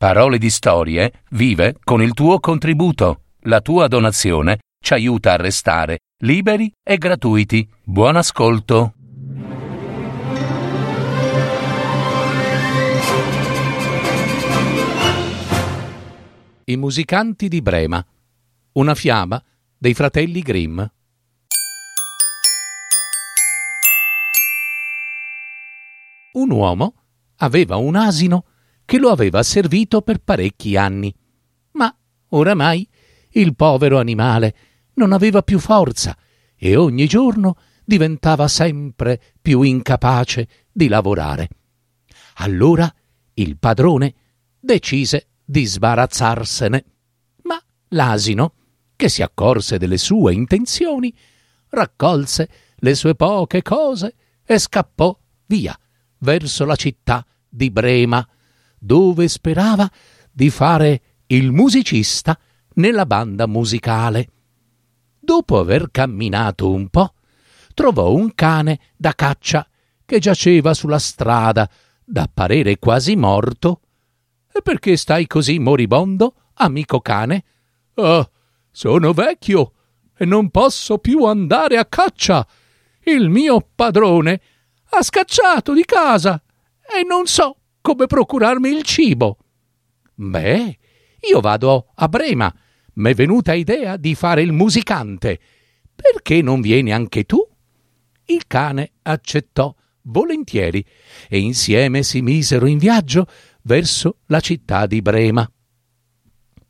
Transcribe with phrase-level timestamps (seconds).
[0.00, 3.24] Parole di Storie vive con il tuo contributo.
[3.40, 7.68] La tua donazione ci aiuta a restare liberi e gratuiti.
[7.84, 8.94] Buon ascolto.
[16.64, 18.02] I musicanti di Brema.
[18.72, 19.44] Una fiaba
[19.76, 20.80] dei fratelli Grimm.
[26.32, 26.94] Un uomo
[27.36, 28.44] aveva un asino
[28.90, 31.14] che lo aveva servito per parecchi anni.
[31.74, 31.96] Ma
[32.30, 32.88] oramai
[33.34, 34.56] il povero animale
[34.94, 36.18] non aveva più forza
[36.56, 41.50] e ogni giorno diventava sempre più incapace di lavorare.
[42.38, 42.92] Allora
[43.34, 44.12] il padrone
[44.58, 46.84] decise di sbarazzarsene,
[47.42, 48.54] ma l'asino,
[48.96, 51.14] che si accorse delle sue intenzioni,
[51.68, 55.78] raccolse le sue poche cose e scappò via
[56.18, 58.28] verso la città di Brema
[58.80, 59.88] dove sperava
[60.32, 62.36] di fare il musicista
[62.74, 64.28] nella banda musicale.
[65.20, 67.14] Dopo aver camminato un po',
[67.74, 69.68] trovò un cane da caccia
[70.04, 71.70] che giaceva sulla strada,
[72.02, 73.82] da parere quasi morto.
[74.52, 77.44] E perché stai così moribondo, amico cane?
[77.94, 78.28] Ah,
[78.70, 79.72] sono vecchio
[80.16, 82.46] e non posso più andare a caccia.
[83.04, 84.40] Il mio padrone
[84.90, 86.42] ha scacciato di casa
[86.82, 89.38] e non so come procurarmi il cibo.
[90.14, 90.78] Beh,
[91.30, 92.54] io vado a Brema.
[92.94, 95.38] M'è venuta idea di fare il musicante.
[95.94, 97.46] Perché non vieni anche tu?
[98.26, 100.84] Il cane accettò volentieri
[101.28, 103.26] e insieme si misero in viaggio
[103.62, 105.50] verso la città di Brema.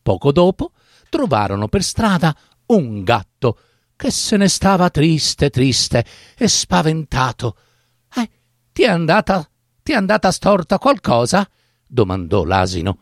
[0.02, 0.72] Poco dopo
[1.08, 2.36] trovarono per strada
[2.66, 3.58] un gatto
[3.96, 6.04] che se ne stava triste, triste
[6.36, 7.56] e spaventato.
[8.14, 8.30] Eh,
[8.72, 9.49] ti è andata
[9.90, 11.44] ti è andata storta qualcosa?
[11.84, 12.98] domandò l'asino.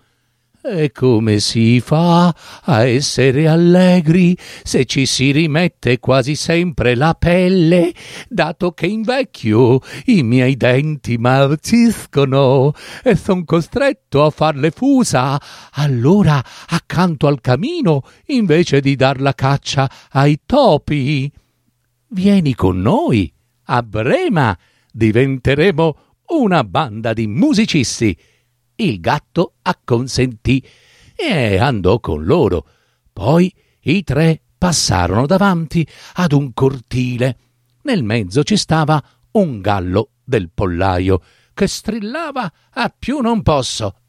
[0.63, 7.93] E come si fa a essere allegri se ci si rimette quasi sempre la pelle,
[8.27, 12.73] dato che invecchio i miei denti marciscono
[13.05, 15.39] e son costretto a farle fusa.
[15.73, 21.31] Allora, accanto al camino, invece di dar la caccia ai topi,
[22.09, 23.31] vieni con noi
[23.65, 24.59] a Brema,
[24.91, 25.97] diventeremo
[26.29, 28.17] una banda di musicisti.
[28.77, 30.65] Il gatto acconsentì
[31.15, 32.67] e andò con loro.
[33.13, 33.53] Poi
[33.83, 37.39] i tre passarono davanti ad un cortile.
[37.83, 39.03] Nel mezzo ci stava
[39.33, 41.21] un gallo del pollaio
[41.55, 44.03] che strillava a più non posso.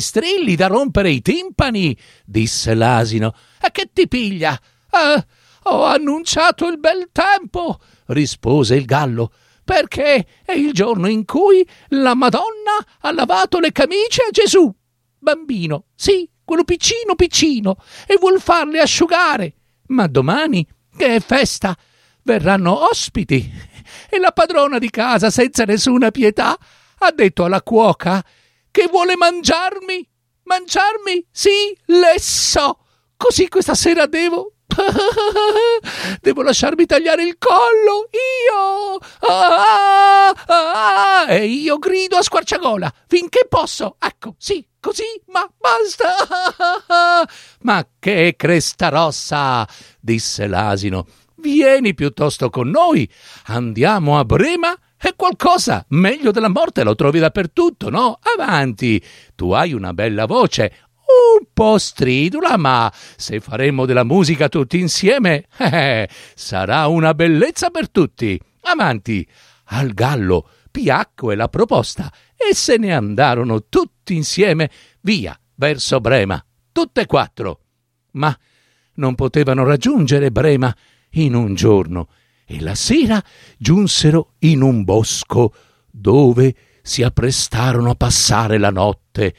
[0.00, 3.32] Strilli da rompere i timpani, disse l'asino.
[3.60, 4.60] E che ti piglia?
[4.90, 5.26] Eh,
[5.64, 9.32] ho annunciato il bel tempo, rispose il gallo,
[9.64, 14.72] perché è il giorno in cui la Madonna ha lavato le camicie a Gesù.
[15.18, 17.76] Bambino, sì, quello piccino piccino,
[18.06, 19.54] e vuol farle asciugare.
[19.88, 20.66] Ma domani,
[20.96, 21.76] che è festa,
[22.22, 23.74] verranno ospiti.
[24.08, 26.56] E la padrona di casa, senza nessuna pietà,
[26.98, 28.24] ha detto alla cuoca
[28.70, 30.08] che vuole mangiarmi.
[30.44, 31.26] Mangiarmi?
[31.30, 32.80] Sì, lesso.
[33.16, 34.55] Così questa sera devo
[36.20, 38.98] Devo lasciarmi tagliare il collo, io!
[39.20, 43.96] Ah, ah, ah, e io grido a squarciagola finché posso.
[43.98, 47.26] Ecco, sì, così, ma basta!
[47.62, 49.66] ma che cresta rossa!
[50.00, 51.06] disse l'asino.
[51.38, 53.08] Vieni piuttosto con noi.
[53.46, 58.18] Andiamo a Brema e qualcosa meglio della morte lo trovi dappertutto, no?
[58.36, 59.02] Avanti.
[59.34, 60.85] Tu hai una bella voce
[61.38, 67.90] un po' stridula, ma se faremo della musica tutti insieme, eh, sarà una bellezza per
[67.90, 68.40] tutti.
[68.62, 69.26] Avanti!
[69.70, 77.02] Al gallo piacque la proposta e se ne andarono tutti insieme via verso Brema, tutte
[77.02, 77.60] e quattro.
[78.12, 78.36] Ma
[78.94, 80.74] non potevano raggiungere Brema
[81.12, 82.08] in un giorno
[82.44, 83.22] e la sera
[83.58, 85.52] giunsero in un bosco
[85.90, 89.34] dove si apprestarono a passare la notte.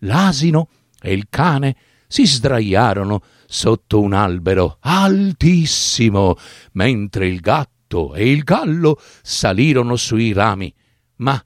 [0.00, 0.68] L'asino
[1.02, 1.76] e il cane
[2.06, 6.36] si sdraiarono sotto un albero altissimo,
[6.72, 10.72] mentre il gatto e il gallo salirono sui rami.
[11.16, 11.42] Ma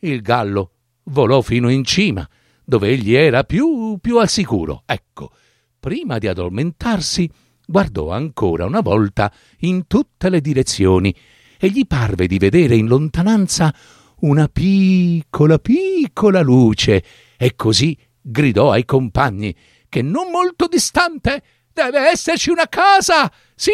[0.00, 0.72] il gallo
[1.04, 2.28] volò fino in cima,
[2.64, 4.82] dove egli era più, più al sicuro.
[4.86, 5.32] Ecco,
[5.78, 7.30] prima di addormentarsi,
[7.66, 11.14] guardò ancora una volta in tutte le direzioni
[11.58, 13.74] e gli parve di vedere in lontananza
[14.20, 17.04] una piccola, piccola luce,
[17.36, 19.54] e così gridò ai compagni
[19.88, 21.42] che non molto distante
[21.72, 23.30] deve esserci una casa.
[23.54, 23.70] Sì,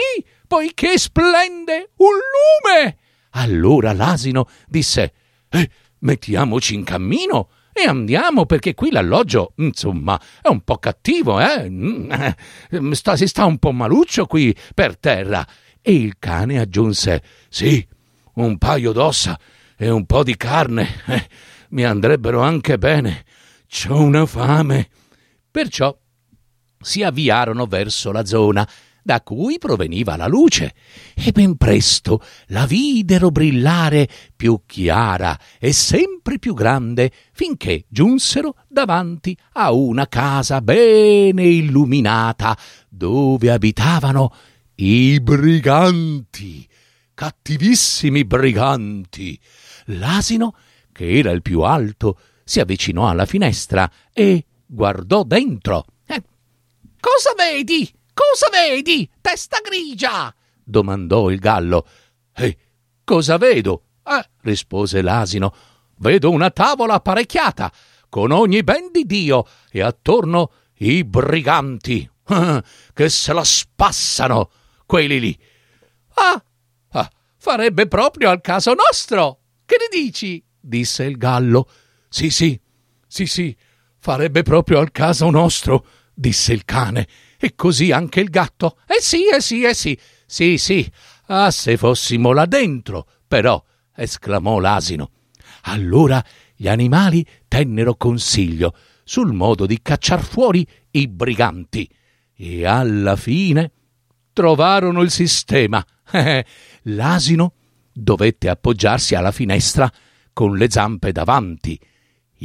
[0.46, 2.12] poiché splende un
[2.70, 2.96] lume.
[3.30, 5.12] Allora l'asino disse:
[5.48, 5.70] eh,
[6.00, 11.68] Mettiamoci in cammino e andiamo perché qui l'alloggio, insomma, è un po' cattivo, eh?
[11.70, 12.36] Mm, eh
[12.92, 15.46] sta, si sta un po' maluccio qui per terra.
[15.80, 17.86] E il cane aggiunse: Sì,
[18.34, 19.38] un paio d'ossa
[19.76, 21.28] e un po' di carne eh,
[21.70, 23.24] mi andrebbero anche bene.
[23.74, 24.90] C'ho una fame.
[25.50, 25.98] Perciò
[26.78, 28.68] si avviarono verso la zona
[29.02, 30.74] da cui proveniva la luce,
[31.14, 39.36] e ben presto la videro brillare più chiara e sempre più grande, finché giunsero davanti
[39.54, 42.56] a una casa bene illuminata,
[42.90, 44.34] dove abitavano
[44.76, 46.68] i briganti,
[47.14, 49.40] cattivissimi briganti.
[49.86, 50.54] L'asino,
[50.92, 55.84] che era il più alto, si avvicinò alla finestra e guardò dentro.
[56.06, 56.22] Eh,
[57.00, 57.90] cosa vedi?
[58.14, 60.34] Cosa vedi, testa grigia?
[60.64, 61.86] domandò il gallo.
[62.34, 62.56] Eh,
[63.04, 63.84] cosa vedo?
[64.04, 65.54] Eh, rispose l'asino.
[65.96, 67.72] Vedo una tavola apparecchiata,
[68.08, 72.08] con ogni ben di Dio, e attorno i briganti,
[72.92, 74.50] che se la spassano,
[74.86, 75.38] quelli lì.
[76.14, 76.42] Ah,
[76.90, 79.38] ah, farebbe proprio al caso nostro.
[79.64, 80.44] Che ne dici?
[80.58, 81.68] disse il gallo.
[82.12, 82.60] Sì, sì,
[83.06, 83.56] sì, sì,
[83.96, 88.76] farebbe proprio al caso nostro, disse il cane e così anche il gatto.
[88.86, 89.98] Eh sì, eh sì, eh sì.
[90.26, 90.86] Sì, sì.
[91.28, 93.06] Ah, se fossimo là dentro.
[93.26, 93.64] Però,
[93.96, 95.10] esclamò l'asino.
[95.62, 96.22] Allora
[96.54, 101.88] gli animali tennero consiglio sul modo di cacciar fuori i briganti
[102.36, 103.72] e alla fine
[104.34, 105.82] trovarono il sistema.
[106.82, 107.54] L'asino
[107.90, 109.90] dovette appoggiarsi alla finestra
[110.34, 111.78] con le zampe davanti,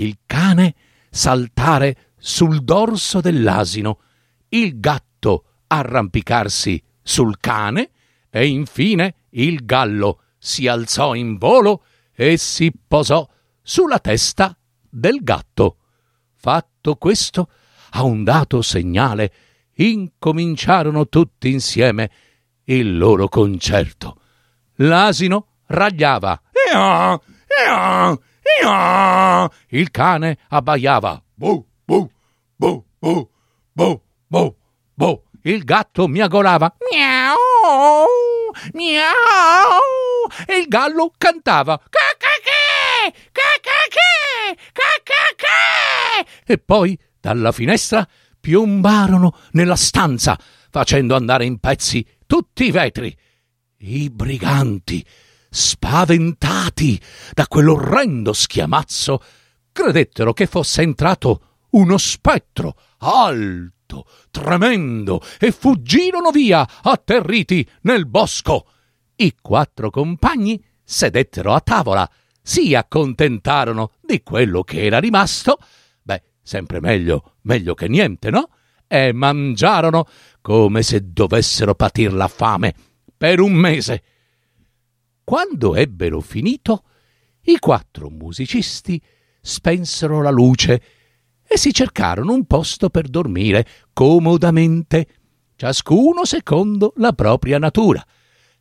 [0.01, 0.75] il cane
[1.09, 3.99] saltare sul dorso dell'asino
[4.49, 7.91] il gatto arrampicarsi sul cane
[8.29, 11.83] e infine il gallo si alzò in volo
[12.13, 13.27] e si posò
[13.61, 14.57] sulla testa
[14.89, 15.77] del gatto.
[16.35, 17.49] Fatto questo,
[17.91, 19.33] a un dato segnale,
[19.75, 22.11] incominciarono tutti insieme
[22.65, 24.21] il loro concerto.
[24.75, 26.41] L'asino ragliava.
[26.71, 27.19] Ia,
[27.65, 28.19] ia,
[29.69, 31.21] Il cane abbaiava.
[31.33, 32.09] Bu, bu,
[32.55, 33.29] bu, bu,
[33.73, 34.01] bu.
[34.29, 34.55] Boh,
[34.93, 36.75] boh, il gatto miagolava.
[36.91, 37.35] Miau,
[38.73, 39.79] miau.
[40.45, 41.77] E il gallo cantava.
[41.77, 46.25] Cacacè, cacacè, cacacè.
[46.45, 48.05] E poi dalla finestra
[48.39, 50.37] piombarono nella stanza,
[50.69, 53.15] facendo andare in pezzi tutti i vetri.
[53.79, 55.05] I briganti,
[55.57, 57.01] spaventati
[57.33, 59.19] da quell'orrendo schiamazzo,
[59.71, 68.67] credettero che fosse entrato uno spettro alto tremendo, e fuggirono via, atterriti nel bosco.
[69.15, 72.07] I quattro compagni sedettero a tavola,
[72.39, 75.57] si accontentarono di quello che era rimasto,
[76.03, 78.49] beh, sempre meglio, meglio che niente, no?
[78.85, 80.07] E mangiarono
[80.39, 82.75] come se dovessero patir la fame
[83.17, 84.03] per un mese.
[85.29, 86.85] Quando ebbero finito,
[87.41, 89.01] i quattro musicisti
[89.41, 90.81] spensero la luce
[91.45, 95.07] e si cercarono un posto per dormire comodamente,
[95.57, 98.01] ciascuno secondo la propria natura.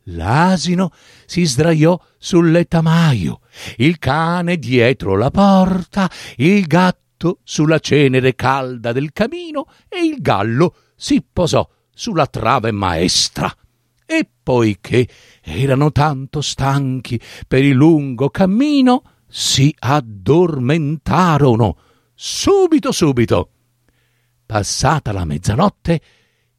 [0.09, 0.91] L'asino
[1.25, 3.39] si sdraiò sul letamaio,
[3.77, 10.75] il cane dietro la porta, il gatto sulla cenere calda del camino e il gallo
[10.97, 13.55] si posò sulla trave maestra.
[14.09, 15.05] E poiché
[15.41, 21.77] erano tanto stanchi per il lungo cammino, si addormentarono
[22.13, 23.51] subito, subito.
[24.45, 26.01] Passata la mezzanotte,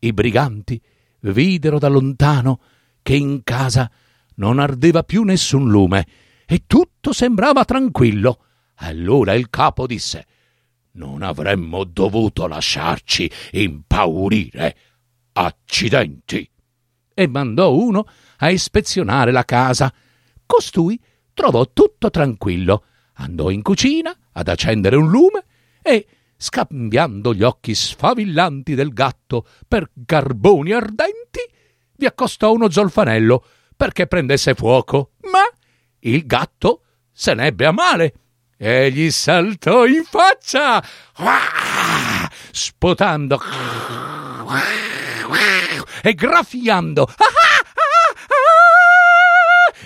[0.00, 0.78] i briganti
[1.20, 2.60] videro da lontano
[3.00, 3.90] che in casa
[4.34, 6.06] non ardeva più nessun lume
[6.44, 8.44] e tutto sembrava tranquillo.
[8.74, 10.26] Allora il capo disse:
[10.92, 14.76] Non avremmo dovuto lasciarci impaurire.
[15.32, 16.46] Accidenti!
[17.18, 18.06] E mandò uno
[18.37, 19.92] a ispezionare la casa.
[20.46, 21.00] Costui
[21.34, 22.84] trovò tutto tranquillo.
[23.14, 25.44] Andò in cucina ad accendere un lume
[25.82, 26.06] e,
[26.37, 31.40] scambiando gli occhi sfavillanti del gatto per carboni ardenti,
[31.96, 33.44] vi accostò uno zolfanello
[33.76, 35.14] perché prendesse fuoco.
[35.32, 35.42] Ma
[36.02, 38.14] il gatto se n'ebbe a male
[38.56, 40.80] e gli saltò in faccia,
[42.52, 43.40] spotando
[46.02, 47.06] e graffiando.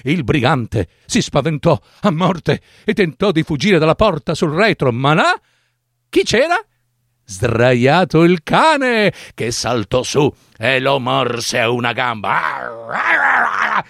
[0.04, 5.14] Il brigante si spaventò a morte e tentò di fuggire dalla porta sul retro, ma
[5.14, 5.40] là
[6.08, 6.56] chi c'era?
[7.24, 13.82] Sdraiato il cane che saltò su e lo morse a una gamba.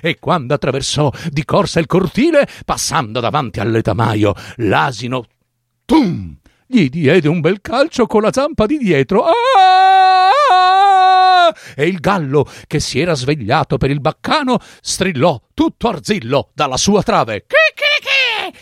[0.00, 5.24] E quando attraversò di corsa il cortile, passando davanti al letamaio, l'asino
[5.84, 6.36] tum,
[6.66, 9.24] gli diede un bel calcio con la zampa di dietro.
[9.24, 10.30] Ah!
[11.76, 17.02] E il gallo, che si era svegliato per il baccano, strillò tutto arzillo dalla sua
[17.02, 17.46] trave.
[17.46, 18.58] Chicchirichì!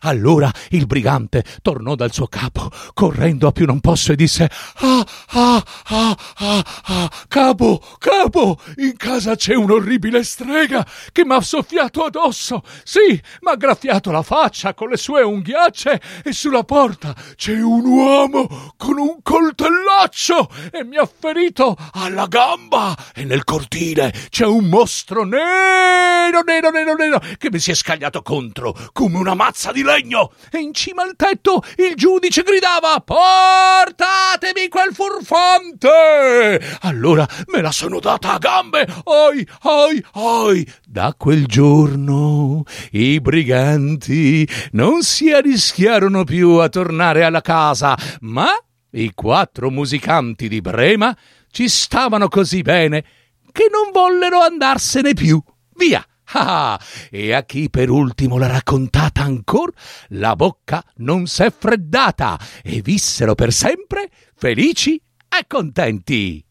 [0.00, 5.04] Allora il brigante tornò dal suo capo, correndo a più non posso, e disse: Ah,
[5.30, 12.62] ah, ah, ah, ah, capo, capo, in casa c'è un'orribile strega che m'ha soffiato addosso.
[12.84, 18.74] Sì, m'ha graffiato la faccia con le sue unghiacce, e sulla porta c'è un uomo
[18.76, 22.96] con un coltellaccio e mi ha ferito alla gamba.
[23.14, 28.22] E nel cortile c'è un mostro nero, nero, nero, nero, che mi si è scagliato
[28.22, 30.32] contro come una mazza di legno.
[30.50, 36.60] E in cima al tetto il giudice gridava portatemi quel furfante!
[36.82, 38.86] Allora me la sono data a gambe.
[39.04, 40.72] Oi oi oi.
[40.86, 48.48] Da quel giorno i briganti non si arrischiarono più a tornare alla casa ma
[48.90, 51.16] i quattro musicanti di Brema
[51.50, 53.04] ci stavano così bene
[53.52, 55.42] che non vollero andarsene più.
[55.76, 56.78] Via Ah,
[57.10, 59.72] e a chi per ultimo l'ha raccontata ancor,
[60.08, 66.44] la bocca non s'è freddata e vissero per sempre felici e contenti.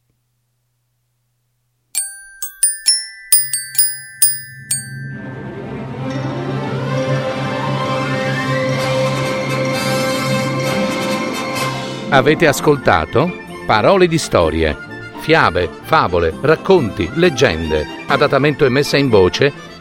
[12.09, 14.75] Avete ascoltato Parole di storie,
[15.19, 19.66] fiabe, favole, racconti, leggende, adattamento e messa in voce